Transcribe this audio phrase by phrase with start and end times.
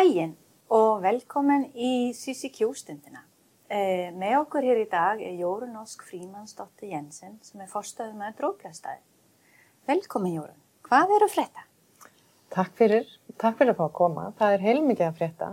[0.00, 0.32] daginn
[0.72, 3.20] og velkomin í CCQ-stundina.
[3.68, 8.38] Eh, með okkur hér í dag er Jórun Ósk Frímansdóttir Jensen sem er forstöðu með
[8.38, 9.02] dróplæðstæði.
[9.90, 10.56] Velkomin Jórun,
[10.88, 11.66] hvað er að frétta?
[12.54, 14.24] Takk fyrir, takk fyrir að fá að koma.
[14.38, 15.50] Það er heilmikið að frétta.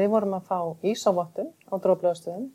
[0.00, 0.58] Við vorum að fá
[0.94, 2.48] Ísávottum á dróplæðastöðum,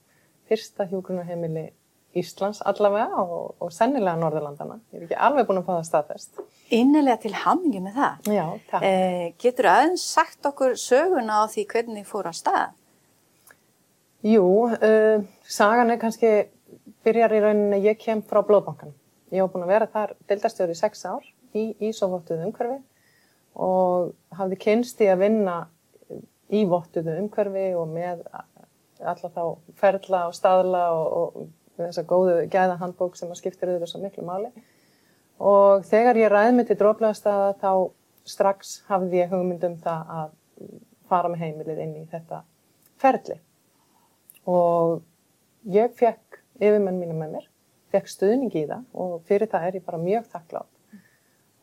[0.50, 1.68] fyrsta hjúgrunarheimili
[2.16, 4.80] Íslands allavega og, og sennilega Norðurlandana.
[4.94, 6.42] Ég er ekki alveg búin að fá það staðfest.
[6.76, 8.32] Innilega til hamingi með það.
[8.38, 8.88] Já, takk.
[8.88, 12.76] Eh, getur aðeins sagt okkur söguna á því hvernig fór að stað?
[14.26, 16.32] Jú, uh, sagan er kannski,
[17.06, 18.96] byrjar í rauninni, ég kem frá Blóðbankan.
[19.30, 21.26] Ég hef búin að vera þar deildastjóri í sex ár
[21.56, 22.80] í Ísávottuðu umhverfi
[23.66, 25.60] og hafði kynst í að vinna
[26.54, 28.24] í vottuðu umhverfi og með
[29.04, 29.44] alla þá
[29.80, 31.48] ferla og staðla og, og
[31.78, 34.52] þessa góðu gæða handbók sem að skiptir auðvitað svo miklu máli.
[35.44, 37.72] Og þegar ég ræði mig til dróflagastaða þá
[38.26, 40.30] strax hafði ég hugmyndum það að
[41.10, 42.42] fara með heimilið inn í þetta
[43.02, 43.38] ferli.
[44.50, 45.02] Og
[45.74, 47.50] ég fekk yfirmenn mínu með mér,
[47.94, 50.72] fekk stuðning í það og fyrir það er ég bara mjög þakklátt.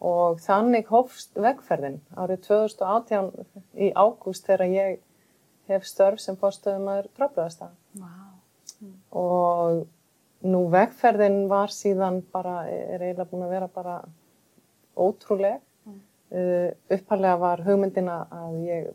[0.02, 3.30] Og þannig hófst vegferðin árið 2018
[3.78, 5.00] í ágúst þegar ég
[5.70, 7.76] hef störf sem fórstöðum aður dróflagastaða.
[8.02, 8.32] Wow.
[8.82, 8.96] Mm.
[9.22, 9.84] Og
[10.42, 13.98] Nú vegferðin var síðan bara, er eiginlega búin að vera bara
[14.98, 15.60] ótrúleg.
[15.86, 16.00] Mm.
[16.32, 18.88] Uh, upphæflega var hugmyndina að ég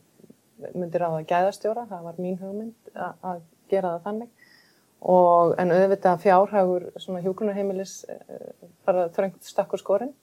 [0.73, 4.52] myndi ráða að gæðastjóra, það var mín hugmynd að, gera það þannig.
[4.98, 10.16] Og, en auðvitað fjárhagur svona hjókunarheimilis uh, bara þröngt stakkur skorinn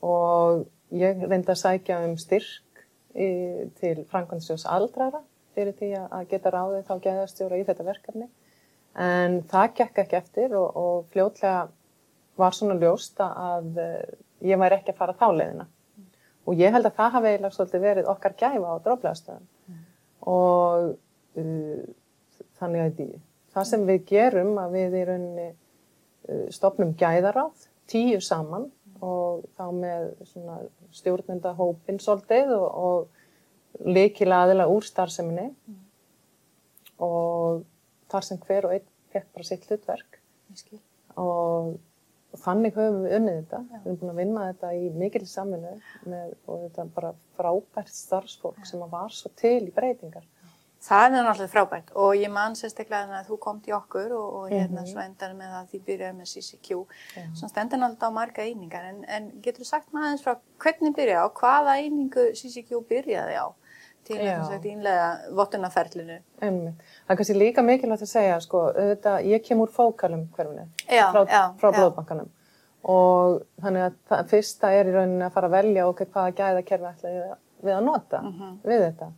[0.00, 0.64] og
[0.96, 3.28] ég reyndi að sækja um styrk í,
[3.78, 5.20] til Frankvæmsjós aldrara
[5.54, 8.30] fyrir því að geta ráðið þá gæðastjóra í þetta verkefni
[8.98, 11.68] en það gekk ekki eftir og, og fljótlega
[12.40, 14.02] var svona ljóst að uh,
[14.46, 16.10] ég væri ekki að fara þá leiðina mm.
[16.46, 19.80] og ég held að það hafi eiginlega svolítið verið okkar gæfa á dróflegastöðum mm.
[20.34, 20.90] og
[21.42, 21.82] uh,
[22.60, 23.16] þannig að
[23.54, 29.00] það sem við gerum að við í rauninni uh, stopnum gæðaráð, tíu saman mm.
[29.06, 30.10] og þá með
[30.96, 35.50] stjórnenda hópin svolítið og, og leikila aðila úr starfseminni
[37.00, 37.62] og
[38.10, 40.20] þar sem hver og einn fekk bara sitt hlutverk
[41.16, 41.78] og,
[42.30, 43.62] og þannig höfum við unnið þetta.
[43.62, 43.78] Já.
[43.84, 45.72] Við erum búin að vinna þetta í mikil saminu
[46.10, 48.68] með, og þetta er bara frábært starfsfólk Já.
[48.72, 50.26] sem var svo til í breytingar.
[50.80, 54.44] Það er náttúrulega frábært og ég man sérstaklega að þú kom til okkur og, og
[54.48, 54.92] hérna mm -hmm.
[54.92, 56.68] svo endar með að þið byrjaði með CCQ.
[57.36, 60.96] Svo stendur náttúrulega á marga einingar en, en getur þú sagt maður eins frá hvernig
[60.96, 63.46] byrjaði á, hvaða einingu CCQ byrjaði á?
[64.10, 64.26] Til
[64.56, 65.06] að innlega
[65.38, 66.18] vottunarferlinu.
[66.40, 66.58] Það
[67.14, 71.24] er kannski líka mikilvægt að segja, sko, auðvitað, ég kem úr fókalum hverfunu frá,
[71.60, 72.28] frá blóðbankanum
[72.88, 76.90] og þannig að það fyrsta er í rauninni að fara að velja okkur hvaða gæðakerfi
[76.90, 77.10] ætla
[77.60, 78.54] við að nota mm -hmm.
[78.64, 79.10] við þetta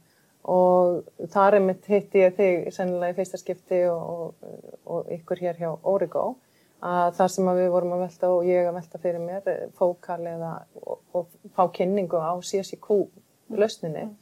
[0.43, 4.55] og þar er mitt hitt ég þig sennilega í fyrsta skipti og, og,
[4.85, 6.37] og ykkur hér hjá Origo
[6.83, 10.27] að þar sem að við vorum að velta og ég að velta fyrir mér fókal
[10.27, 10.53] eða
[10.83, 12.89] og, og fá kynningu á CSIQ
[13.55, 14.17] lausninni mm.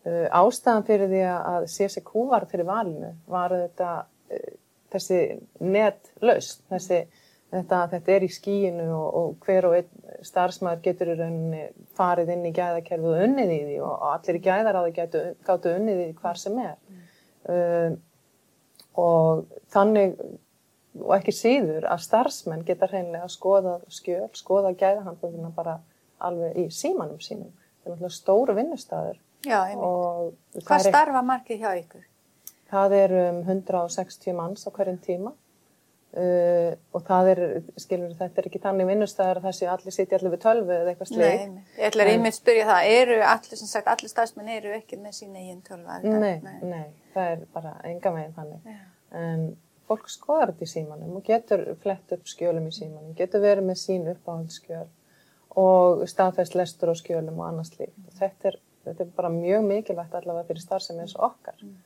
[0.00, 3.90] Uh, ástæðan fyrir því að CSQ var fyrir valinu var þetta
[4.32, 4.54] uh,
[4.94, 5.18] þessi
[5.60, 7.02] netlaust, þessi
[7.50, 11.66] þetta, þetta er í skíinu og, og hver og einn starfsmæður getur í rauninni
[11.98, 16.00] farið inn í gæðakerfið og unnið í því og, og allir í gæðaráði gáttu unnið
[16.00, 17.06] í því hvar sem er mm.
[17.52, 17.98] uh,
[19.04, 19.46] og
[19.76, 20.16] þannig
[21.00, 25.82] og ekki síður að starfsmenn geta hreinlega að skoða skjöl, skoða gæðahandbúðina bara
[26.20, 27.52] alveg í símanum sínum.
[27.80, 30.64] Það er náttúrulega stóru vinnustæður Já, einmitt.
[30.66, 32.02] Hvað starfa margir hjá ykkur?
[32.70, 37.40] Það er um 160 manns á hverjum tíma uh, og það er,
[37.80, 40.92] skilur þetta er ekki þannig vinnustæðar að það sé allir sitja allir við tölvu eða
[40.92, 41.40] eitthvað sleik.
[41.54, 44.76] Nei, ég ætla að reyna að spyrja það, eru allir, sem sagt, allir stafsmenn eru
[44.76, 45.98] ekki með sína eigin tölva?
[46.04, 46.86] Nei, nei, nei,
[47.16, 48.70] það er bara enga meginn þannig.
[48.70, 48.80] Já.
[49.20, 49.44] En
[49.90, 53.80] fólk skoðar þetta í símanum og getur flett upp skjölum í símanum, getur verið með
[53.82, 54.86] sín uppáhaldsskjöl
[55.58, 57.96] og staðfæst lestur og skjölum og annars líkt.
[58.20, 58.60] Þetta er
[58.90, 61.78] þetta er bara mjög mikilvægt allavega fyrir starfsemi eins og okkar mm.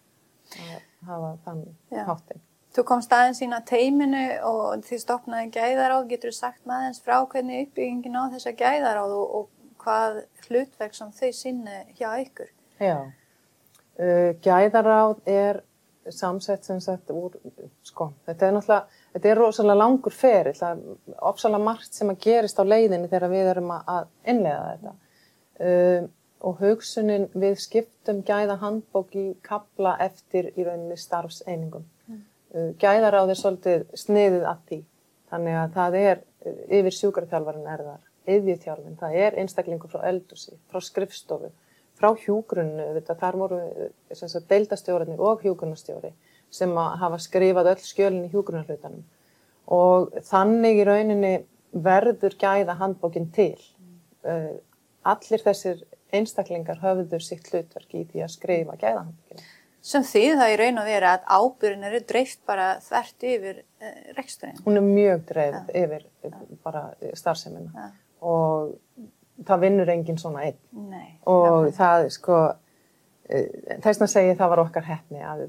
[0.64, 1.62] að hafa þann
[1.92, 2.04] Já.
[2.10, 2.42] hátting.
[2.74, 7.68] Þú komst aðeins sína teiminu og þið stopnaði gæðaráð, getur þú sagt maður frá hvernig
[7.68, 12.50] uppbyggingin á þessa gæðaráð og, og hvað hlutverk sem þau sinni hjá ykkur?
[12.82, 15.62] Já, uh, gæðaráð er
[16.12, 17.36] samsett sem sagt úr,
[17.86, 22.20] sko, þetta er náttúrulega, þetta er rosalega langur ferill, það er ofsalega margt sem að
[22.26, 24.94] gerist á leiðinni þegar við erum að innlega þetta.
[26.44, 31.84] Uh, og hugsunin við skiptum gæða handbók í kabla eftir í rauninni starfseiningum.
[32.06, 32.22] Mm.
[32.54, 34.80] Uh, Gæðaráð er svolítið sniðið að því.
[35.30, 40.80] Þannig að það er uh, yfir sjúkarþjálfarin erðar, yðvíþjálfin, það er einstaklingu frá eldusi, frá
[40.84, 41.50] skrifstofu,
[41.96, 43.60] frá hjúgrunnu, þetta, þar voru
[44.50, 46.12] deildastjórarnir og hjúgrunastjóri
[46.54, 49.02] sem hafa skrifað öll skjölinn í hjúgrunarhlutanum
[49.74, 51.32] og þannig í rauninni
[51.72, 53.56] verður gæða handbókinn til.
[54.26, 54.58] Mm.
[55.04, 55.80] Allir þessir
[56.18, 59.44] einstaklingar höfður sitt hlutverk í því að skrifa gæða handbókinn.
[59.84, 63.98] Sem því það í raun og vera að ábyrgin eru dreift bara þvert yfir eh,
[64.16, 64.62] reksturinn.
[64.64, 65.82] Hún er mjög dreift ja.
[65.84, 66.40] yfir ja.
[66.64, 66.86] bara
[67.20, 67.90] starfseminna ja.
[68.24, 68.72] og
[69.44, 70.60] það vinnur enginn svona einn.
[70.88, 71.18] Nei.
[71.28, 72.40] Og það, sko,
[73.28, 75.46] þess að segja það var okkar hefni að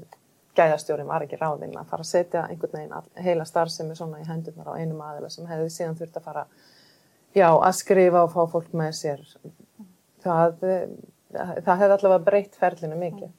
[0.56, 4.72] gæðastjórin var ekki ráðinn að fara að setja einhvern veginn heila starfsemi svona í hendurnar
[4.72, 6.44] á einum aðila sem hefði síðan þurft að fara,
[7.36, 9.24] já, að skrifa og fá fólk með sér.
[10.26, 10.62] Það,
[11.62, 13.34] það hefði allavega breytt ferlinu mikið.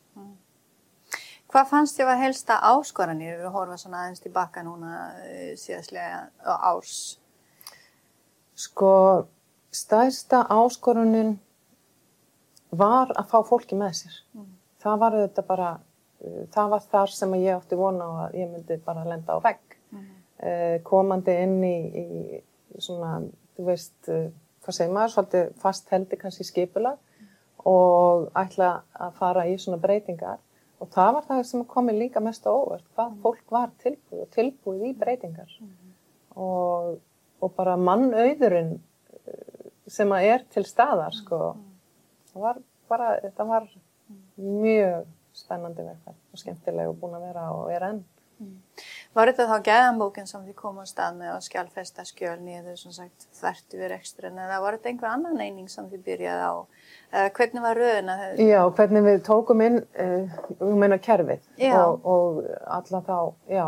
[1.48, 6.98] Hvað fannst þér að helsta áskoranir við horfa svona aðeins tilbaka núna eh, síðastlega árs?
[8.58, 8.92] Sko,
[9.72, 11.38] stærsta áskorunin
[12.76, 14.18] var að fá fólki með sér.
[14.36, 14.50] Mm.
[14.84, 15.70] Það var þetta bara,
[16.20, 19.46] eh, það var þar sem ég átti vona á að ég myndi bara lenda á
[19.48, 19.80] vegg.
[19.96, 20.06] Mm.
[20.38, 23.22] Eh, komandi inn í, í svona,
[23.56, 24.12] þú veist,
[24.68, 27.32] hvað segir maður, svolítið fast heldi kannski skipula mm.
[27.72, 30.44] og ætla að fara í svona breytingar
[30.78, 33.20] Og það var það sem komi líka mest á óvert, hvað mm.
[33.24, 35.54] fólk var tilbúið og tilbúið í breytingar.
[35.64, 35.94] Mm.
[36.38, 36.92] Og,
[37.42, 41.24] og bara mannauðurinn eh, sem að er til staðar, mm.
[41.24, 41.40] sko,
[42.30, 42.60] það var
[42.92, 43.66] bara, þetta var
[44.38, 48.04] mjög spennandi vegferð og skemmtileg og búin að vera og er enn.
[49.18, 52.94] Var þetta þá gæðanbókinn sem þið komum á stað með að skjálfesta skjöl nýður sem
[52.94, 56.56] sagt þvertu við reksturinn eða var þetta einhver annan eining sem þið byrjaði á?
[57.10, 58.18] Eða hvernig var röðina?
[58.38, 62.44] Já, hvernig við tókum inn, uh, ég meina kerfið og, og
[62.78, 63.18] alla þá,
[63.50, 63.66] já,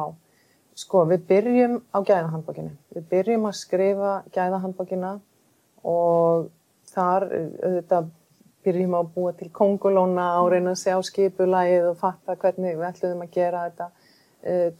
[0.83, 2.75] sko við byrjum á gæðahandbókinu.
[2.94, 5.15] Við byrjum að skrifa gæðahandbókina
[5.89, 6.51] og
[6.94, 8.13] þar auðvitað
[8.68, 13.25] byrjum að búa til kongulóna og reyna að sjá skipulægið og fatta hvernig við ætlum
[13.25, 13.99] að gera þetta Eh,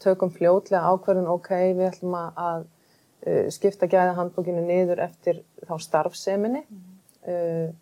[0.00, 6.62] tökum fljótlega ákverðin ok, við ætlum að uh, skipta gæða handbókinu niður eftir þá starfseminni
[6.64, 7.68] mm -hmm.
[7.68, 7.74] uh,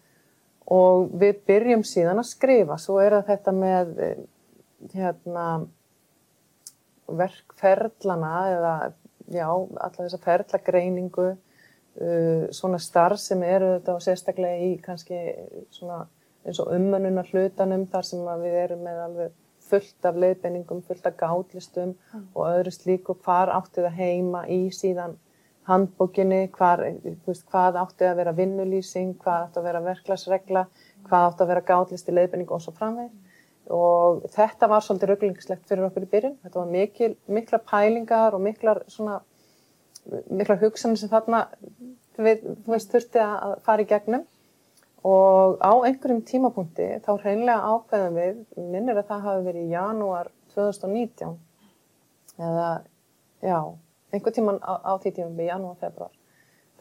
[0.67, 2.79] og við byrjum síðan að skrifa.
[2.79, 4.25] Svo er þetta með uh,
[4.95, 5.67] hérna,
[7.09, 8.75] verkferðlana eða
[9.33, 9.49] já,
[9.81, 11.37] alla þessa ferðlagreiningu,
[12.55, 15.17] svona starf sem eru þetta og sérstaklega í kannski
[15.75, 16.05] svona
[16.47, 19.33] eins og umönunar hlutanum þar sem við erum með alveg
[19.71, 22.27] fullt af leiðbenningum, fullt af gátlistum mm.
[22.35, 25.17] og öðru slíku, hvar átti það heima í síðan
[25.69, 26.83] handbókinni, hvar,
[27.27, 30.67] veist, hvað átti að vera vinnulýsing, hvað átti að vera verklagsregla,
[31.09, 33.13] hvað átti að vera gátlisti leiðbenning og svo framvegð.
[33.13, 33.25] Mm.
[33.77, 36.39] Og þetta var svolítið rauglingslegt fyrir okkur í byrjun.
[36.45, 39.19] Þetta var mikil, mikla pælingar og miklar, svona,
[40.33, 41.45] miklar hugsanir sem þarna
[42.17, 44.25] við, veist, þurfti að fara í gegnum
[45.07, 50.31] og á einhverjum tímapunkti þá hreinlega ákveðum við, minnir að það hafi verið í janúar
[50.55, 51.37] 2019
[52.39, 52.71] eða
[53.43, 53.59] já,
[54.13, 56.15] einhver tíman á, á því tímum við janúar, februar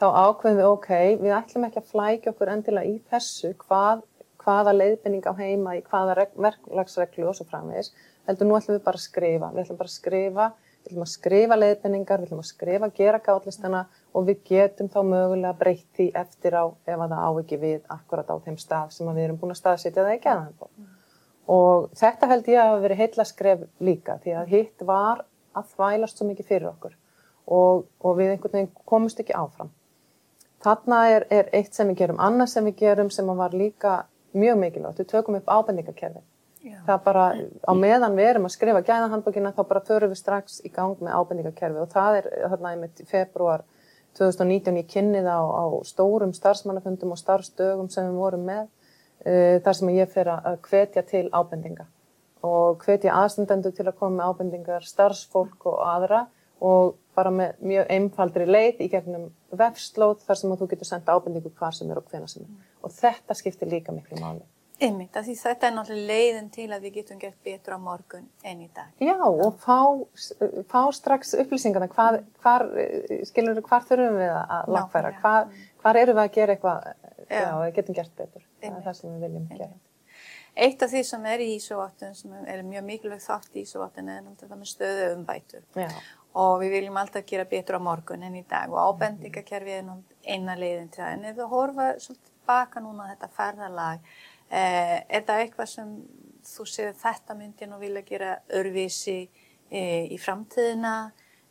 [0.02, 0.92] þá ákveðum við ok,
[1.22, 4.04] við ætlum ekki að flækja okkur endilega í þessu hvað,
[4.42, 7.94] hvaða leiðbynning á heima í hvaða verklagsreglu og svo framvegis
[8.28, 10.50] heldur nú ætlum við bara að skrifa, við ætlum bara að skrifa
[10.84, 13.82] við ætlum að skrifa leiðbenningar, við ætlum að skrifa gera gátlistana
[14.14, 17.82] og við getum þá mögulega breytt því eftir á ef að það á ekki við
[17.96, 20.70] akkurat á þeim stað sem við erum búin að staðsitja það ekki aðeins på.
[20.78, 20.94] Mm.
[21.58, 25.26] Og þetta held ég að hafa verið heila skref líka því að hitt var
[25.58, 26.96] að þvælast svo mikið fyrir okkur
[27.48, 29.72] og, og við einhvern veginn komumst ekki áfram.
[30.64, 34.00] Þarna er, er eitt sem við gerum, annað sem við gerum sem var líka
[34.38, 36.26] mjög mikilvægt, við tökum upp ábendingakerfið
[36.68, 36.78] Já.
[36.88, 37.26] Það bara,
[37.64, 41.18] á meðan við erum að skrifa gæðahandbókina þá bara förum við strax í gang með
[41.18, 43.66] ábendingakerfi og það er þarna í februar
[44.18, 49.60] 2019 ég kynni það á, á stórum starfsmannafundum og starfsdögum sem við vorum með uh,
[49.66, 51.88] þar sem ég fer að hvetja til ábendinga
[52.48, 56.26] og hvetja aðstendendu til að koma með ábendingar, starfsfólk og aðra
[56.64, 61.52] og bara með mjög einfaldri leið í gegnum vefslóð þar sem þú getur senda ábendingu
[61.58, 62.50] hvar sem er og hvena sem er.
[62.50, 62.70] Mm.
[62.86, 64.46] Og þetta skiptir líka miklu máli.
[64.78, 68.60] Einmitt, því þetta er náttúrulega leiðin til að við getum gert betur á morgun enn
[68.62, 68.92] í dag.
[69.02, 69.80] Já, og fá,
[70.70, 72.68] fá strax upplýsingarna, hvar, hvar,
[73.26, 75.50] skilur, hvar þurfum við að lagfæra, hvar,
[75.82, 76.88] hvar eru við að gera eitthvað,
[77.26, 78.46] já, við getum gert betur.
[78.62, 79.66] Það er það sem við viljum Einmitt.
[79.66, 79.82] gera.
[80.58, 84.24] Eitt af því sem er í Ísóvatun, sem er mjög mikilvægt þátt í Ísóvatun, er
[84.26, 85.68] náttúrulega með stöðu umbætur.
[85.78, 85.90] Já.
[86.38, 89.92] Og við viljum alltaf gera betur á morgun enn í dag og ábendingakerfið er
[90.34, 91.14] eina leiðin til það.
[91.14, 94.18] En ef við horfa svolítið baka núna þetta ferðalag,
[94.50, 95.94] er það eitthvað sem
[96.48, 99.22] þú séð þetta myndi nú vilja gera örvísi
[99.70, 100.98] eh, í framtíðina?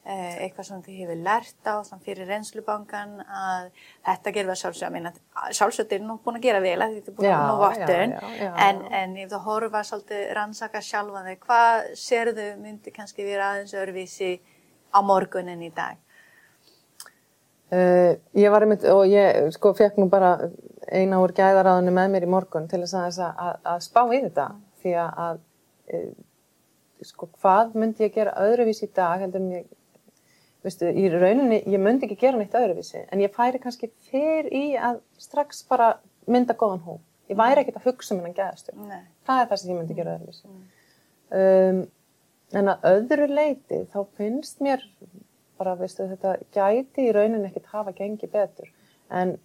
[0.06, 3.64] Eh, eitthvað sem þið hefur lært á fyrir reynslubankan að
[4.06, 5.16] þetta gerur það sjálfsög
[5.58, 8.14] sjálfsög er nú búin að gera vel að þetta er búin að ná vottun
[8.68, 13.74] en, en ef þú horfa svolítið rannsaka sjálfa þig hvað serðu myndi kannski vera aðeins
[13.82, 14.30] örvísi
[14.94, 15.98] á morgunin í dag?
[17.66, 20.36] Uh, ég var einmitt og ég sko fekk nú bara
[20.86, 24.46] eina úr gæðaráðinu með mér í morgun til að, að, að spá í þetta.
[24.82, 25.40] Því að, að
[25.98, 26.12] uh,
[27.10, 29.66] sko hvað myndi ég gera öðruvísi í dag heldur en ég
[30.66, 33.02] veistu, í rauninni, ég myndi ekki gera neitt öðruvísi.
[33.10, 35.96] En ég færi kannski fyrr í að strax bara
[36.30, 36.96] mynda góðan hó
[37.30, 38.76] ég væri ekkert að hugsa um hennan gæðastur
[39.26, 40.48] það er það sem ég myndi gera öðruvísi.
[40.48, 40.64] Mm.
[41.40, 41.80] um,
[42.60, 44.84] en að öðru leiti þá finnst mér
[45.58, 48.68] bara, veistu, þetta gæti í rauninni ekkert hafa gengið betur.
[49.10, 49.36] En,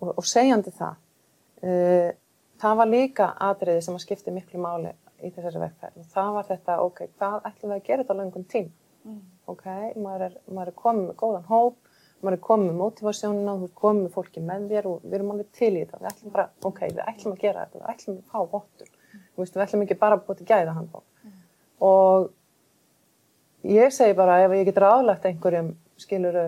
[0.00, 0.96] og, og segjandi það
[1.64, 2.10] uh,
[2.62, 4.92] það var líka atriði sem að skipti miklu máli
[5.24, 5.60] í þessari
[5.98, 8.70] og það var þetta, ok, hvað ætlum við að gera þetta á langun tím
[9.04, 9.20] mm.
[9.48, 9.66] Ok,
[9.96, 11.76] maður er, maður er komið með góðan hóp,
[12.20, 15.32] maður er komið með motivasjónina, þú er komið með fólki með þér og við erum
[15.34, 18.18] alveg til í þetta, við ætlum bara, ok, við ætlum að gera þetta, við ætlum
[18.18, 19.24] að fá vottur, mm.
[19.40, 21.38] við ætlum ekki bara að til gæða handbók mm.
[21.88, 22.28] og
[23.68, 26.46] ég segi bara ef ég getur aðlagt einhverjum, skiluru,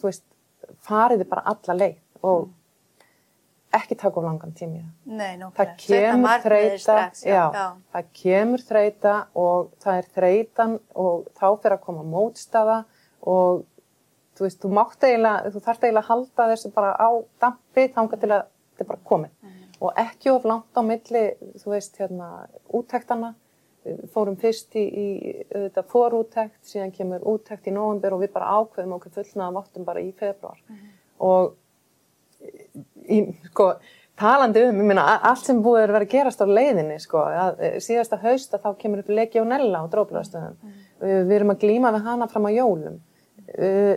[0.00, 0.24] þú veist,
[0.86, 2.52] fariði bara alla leið og mm.
[3.80, 9.74] ekki taka of langan tími Nei, það kemur þreita já, já, það kemur þreita og
[9.82, 12.78] það er þreitan og þá fyrir að koma mótstaða
[13.20, 13.66] og
[14.38, 17.10] þú veist, þú mátt eiginlega þú þarf eiginlega að halda þessu bara á
[17.42, 18.48] dampi þángar til að
[18.80, 19.32] þetta bara komið.
[19.42, 19.56] Mm.
[19.80, 21.24] og ekki of langt á milli
[21.60, 22.30] þú veist, hérna,
[22.72, 23.34] úttæktana
[24.12, 25.06] fórum fyrst í, í
[25.48, 30.02] þetta forúttækt, síðan kemur úttækt í nógumber og við bara ákveðum okkur fullnaða vottum bara
[30.04, 30.82] í februar mm.
[31.24, 31.54] og
[33.08, 33.70] í, sko,
[34.20, 37.62] talandi um, ég meina, allt sem búið er verið að gerast á leiðinni, sko, að
[37.66, 40.58] eh, síðasta haust að þá kemur upp legionella á dróflaðstöðum.
[40.60, 40.80] Mm.
[41.00, 42.98] Við erum að glíma við hana fram á jólum.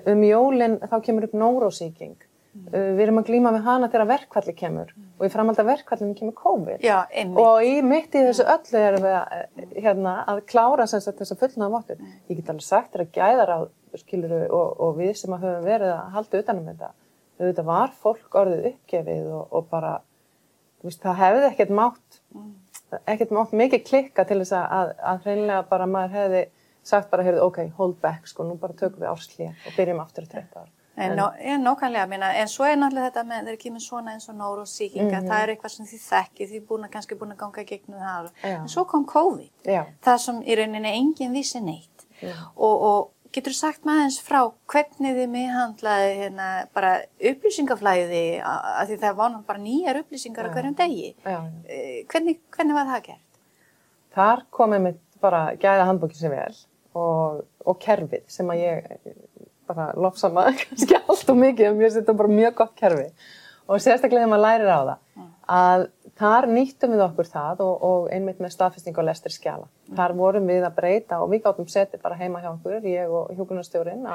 [0.10, 2.16] Um jólinn þá kemur upp nórósíking.
[2.54, 2.66] Mm.
[2.74, 5.06] Við erum að glíma við hana þegar verkvalli kemur mm.
[5.18, 6.84] og í framhald af verkvallinu kemur COVID.
[6.86, 7.00] Já,
[7.42, 11.40] og í mitt í þessu öllu erum við að, eh, hérna, að klára þess að
[11.40, 11.98] fullnaða móttur.
[11.98, 12.20] Mm.
[12.30, 13.60] Ég get alveg sagt að gæðar á,
[13.98, 16.92] skiluru, og, og við sem að höfum verið að halda utanum þetta
[17.40, 19.94] auðvitað var fólk orðið uppgefið og, og bara,
[20.86, 22.52] veist, það hefði ekkert mátt, mm.
[23.02, 26.46] ekkert mátt mikið klikka til þess að, að hreinlega bara maður hefði
[26.84, 30.34] sagt bara, ok, hold back, sko, nú bara tökum við árslið og byrjum aftur að
[30.36, 30.72] treyta ár.
[30.96, 34.36] En, en nokkanlega, minna, en svo er náttúrulega þetta með þeir kemur svona eins og
[34.38, 35.32] nórósíkinga, mm -hmm.
[35.32, 38.30] það er eitthvað sem þið þekki, þið búin að kannski búin að ganga gegnum það.
[38.44, 38.60] Já.
[38.60, 39.82] En svo kom COVID, Já.
[40.06, 42.08] það sem í rauninni enginn vissi neitt
[42.56, 46.92] og, og Getur sagt maður eins frá hvernig þið miðhandlaði hérna bara
[47.32, 51.08] upplýsingaflæði að því það náttúrulega bara nýjar upplýsingar á hverjum degi.
[51.26, 53.40] Eh, hvernig, hvernig var það gert?
[54.14, 56.60] Þar komið mér bara gæða handbókið sem vel
[56.94, 58.94] og, og kerfið sem að ég
[59.74, 63.10] bara lofsa maður kannski allt og mikið og mér setja bara mjög gott kerfi
[63.68, 64.98] og sérstaklega þegar maður lærir á það
[65.54, 65.88] að
[66.20, 69.68] þar nýttum við okkur það og, og einmitt með staðfesting og lestir skjala.
[69.68, 69.98] Mm.
[69.98, 73.34] Þar vorum við að breyta og við gáttum setið bara heima hjá okkur, ég og
[73.38, 74.08] hjókunarstjórin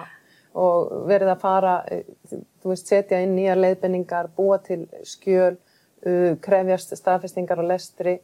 [0.58, 1.74] og verið að fara,
[2.62, 5.58] þú veist, setja inn nýja leiðbenningar, búa til skjöl,
[6.06, 8.18] uh, krefjast staðfestingar og lestri,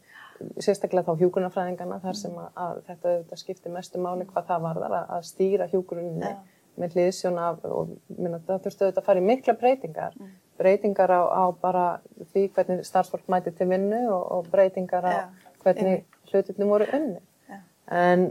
[0.59, 5.05] sérstaklega þá hjókunarfræðingarna þar sem að, að þetta skiptir mestu máli hvað það varðar að,
[5.15, 6.33] að stýra hjókuninni ja.
[6.79, 10.17] Með hliðsjón af og minna, það þurftu auðvitað að fara í mikla breytingar.
[10.19, 11.85] Mm breytingar á, á bara
[12.31, 15.23] því hvernig starfsfólk mæti til vinnu og, og breytingar á ja,
[15.63, 17.21] hvernig hlutinni voru unni.
[17.49, 17.61] Ja.
[17.91, 18.27] En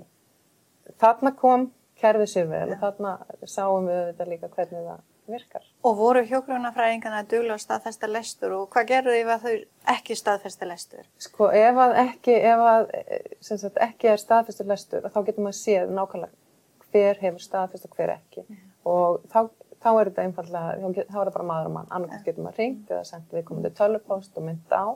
[1.00, 1.70] þarna kom
[2.00, 2.76] kerfið sér vel ja.
[2.76, 5.02] og þarna sáum við þetta líka hvernig það
[5.34, 5.66] virkar.
[5.88, 10.16] Og voru hjókrunafræðingarna að dugla á staðfesta lestur og hvað gerðu því að þau ekki
[10.20, 11.06] staðfesta lestur?
[11.20, 12.88] Sko ef að ekki, ef að,
[13.40, 16.43] sagt, ekki er staðfesta lestur þá getur maður séð nákvæmlega
[16.94, 18.64] hver hefur staðfesta og hver ekki mm.
[18.88, 19.40] og þá
[19.84, 22.92] þá er þetta einfallega, þá er það bara maður og mann, annarkvæmt getur maður ringt
[22.92, 24.88] eða sendt við komandi tölupóst og mynda á,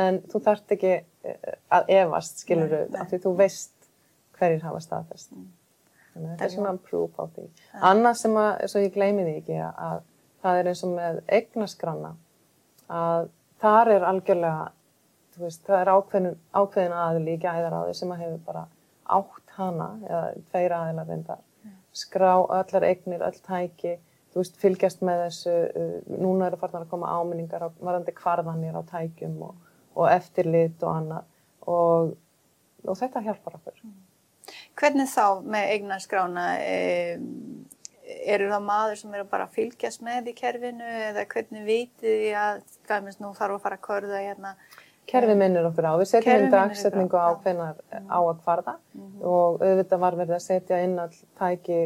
[0.00, 3.88] en þú þarft ekki eh, að evast, skilur þú, af því þú veist
[4.38, 5.34] hverjir hafa staðfest.
[5.34, 5.48] Mm.
[6.12, 7.46] Þannig að þetta er svona proof á því.
[7.90, 10.04] Annað sem að, svo ég gleymi því ekki, að
[10.44, 12.12] það er eins og með eignaskranna,
[13.00, 13.30] að
[13.62, 14.68] þar er algjörlega,
[15.34, 18.64] þú veist, það er ákveðin, ákveðin aðli í gæðar á því sem að hefur bara
[19.16, 21.42] átt hana, eða tveir aðilar reyndar,
[21.96, 23.96] skrá öllar eignir, öll tæki,
[24.30, 28.78] þú veist, fylgjast með þessu, uh, núna eru farnar að koma áminningar á varandi kvarðanir
[28.78, 31.26] á tækjum og, og eftirlit og annað
[31.66, 32.14] og,
[32.86, 33.82] og þetta hjálpar okkur.
[34.78, 37.08] Hvernig þá með eignaskrána, e,
[38.30, 42.30] eru það maður sem eru bara að fylgjast með í kerfinu eða hvernig vitið því
[42.40, 42.62] að,
[43.04, 44.54] minnst nú þarf að fara að körða hérna
[45.10, 45.92] kerfi minnir okkur á.
[46.00, 48.76] Við setjum inn dagsetningu á, hvenar á að kvarða.
[49.20, 51.80] Og auðvitað var verið að setja inn all tæki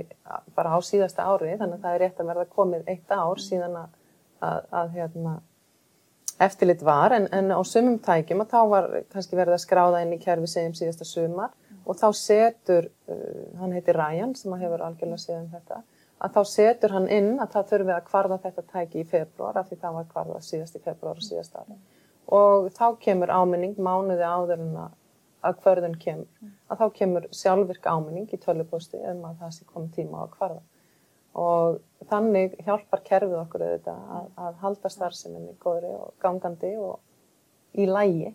[0.57, 3.79] bara á síðasta ári þannig að það er rétt að verða komið eitt ár síðan
[3.81, 3.99] að,
[4.45, 5.35] að, að hérna,
[6.49, 7.17] eftirlit var.
[7.17, 10.51] En, en á sumum tækjum að þá var kannski verið að skráða inn í kerfi
[10.51, 11.57] segjum síðasta sumar.
[11.85, 15.83] Og þá setur, uh, hann heitir Ryan sem að hefur algjörlega séð um þetta,
[16.25, 19.69] að þá setur hann inn að það þurfi að kvarða þetta tæki í februar af
[19.69, 21.77] því það var kvarðað síðast í februar og síðast ári.
[22.33, 26.53] Og þá kemur áminning mánuði áður en að, kvörðun kemur.
[26.73, 30.37] Að þá kemur sjálfvirk áminning í tölvupósti um að það sé komið tíma á að
[30.39, 30.63] kvarða.
[31.35, 37.01] Og þannig hjálpar kerfið okkur auðvitað að, að halda starfseminni góðri og gangandi og
[37.75, 38.31] í lægi.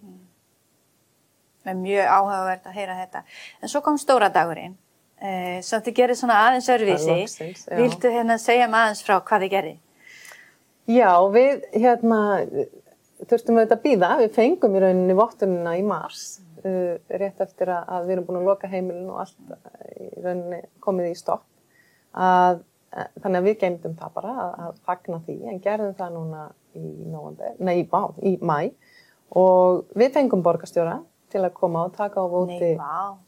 [1.64, 3.24] Það er mjög áhugavert að heyra þetta.
[3.62, 4.76] En svo kom stóra dagurinn,
[5.20, 7.20] eh, sem þið gerir svona aðeins örvísi.
[7.80, 9.78] Viltu hérna segja maður aðeins frá hvað þið gerir?
[10.90, 12.20] Já, við hérna
[13.26, 16.24] þurftum auðvitað að býða, við fengum í rauninni vottunina í mars,
[16.64, 19.60] uh, rétt eftir að, að við erum búin að loka heimilin og allt uh,
[20.00, 21.46] í rauninni komið í stopp.
[22.14, 22.64] Að,
[22.96, 26.48] uh, þannig að við geymdum það bara að, að fagna því, en gerðum það núna
[26.78, 28.72] í november, nei, bá, í mæ
[29.38, 31.00] og við fengum borgarstjóra
[31.30, 32.72] til að koma og taka á vóti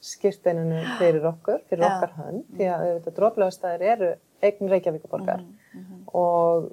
[0.02, 1.92] skýrteininu fyrir okkur, fyrir Já.
[1.96, 6.72] okkar hönd, því að auðvitað dróflegastæðir eru eigin Reykjavíkuborgar Mhm, og,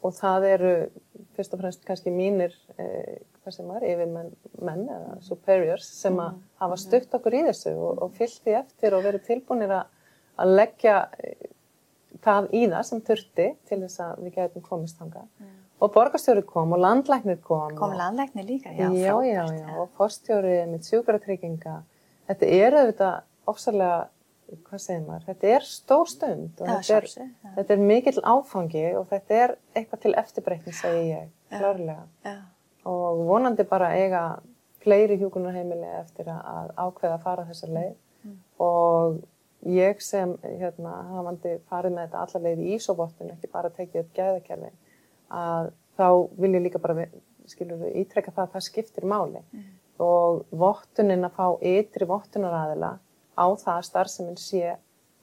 [0.00, 0.72] og það eru
[1.36, 4.32] fyrst og fremst kannski mínir, eh, hvað sem var, yfirmenn
[4.64, 8.96] menn eða superiors sem að hafa stutt okkur í þessu og, og fyllt því eftir
[8.96, 9.96] og verið tilbúinir að,
[10.48, 11.48] leggja eh,
[12.24, 15.26] það í það sem þurfti til þess að við getum komist þangað.
[15.80, 17.72] Og borgarstjóri kom og landlæknir kom.
[17.76, 18.72] Kom og, landlækni líka?
[18.76, 21.78] Já, já, já, já, og fórstjóri með sjúkratrygginga.
[22.28, 23.14] Þetta er auðvitað
[23.48, 24.00] ofsalega,
[24.66, 27.50] hvað segir maður, þetta er stór stund og þetta, er, já.
[27.56, 32.06] þetta er mikill áfangi og þetta er eitthvað til eftirbreytni, segi ég, klárlega.
[32.26, 32.36] Já.
[32.90, 34.22] Og vonandi bara eiga
[34.80, 38.36] fleiri hjúkunarheimili eftir að, ákveða að fara þessa leið Mm.
[38.60, 39.22] og
[39.64, 44.14] ég sem hérna, hafandi farið með þetta alla leið í ísobottun, ekki bara tekið upp
[44.16, 44.74] gæðakerfin,
[45.30, 46.08] að þá
[46.40, 47.06] vil ég líka bara,
[47.48, 49.40] skilur við, ítrekka það að það skiptir máli
[50.00, 52.98] og vottunin að fá ytri vottunaraðila
[53.36, 54.76] á það að starfseminn sé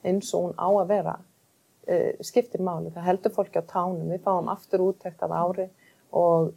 [0.06, 2.92] eins og hún á að vera uh, skiptir máli.
[2.94, 5.68] Það heldur fólki á tánum, við fáum aftur úttekt af ári
[6.16, 6.52] og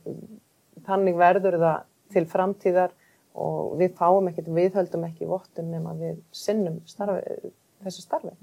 [0.86, 2.94] þannig verður það til framtíðar
[3.40, 7.52] og við fáum ekkert, við höldum ekki vottun nema við sinnum starfi,
[7.84, 8.36] þessu starfi.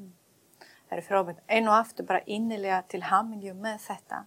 [0.89, 1.41] Það eru frábært.
[1.49, 4.23] Einu og aftur bara innilega til hamingju með þetta.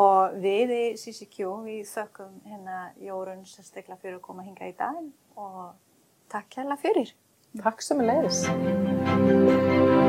[0.00, 5.00] Og við í CCQ, við þökkum hérna Jórun sérstaklega fyrir að koma hinga í dag
[5.40, 5.72] og
[6.30, 7.14] takk kærlega fyrir.
[7.58, 9.99] Takk sem er leiðis.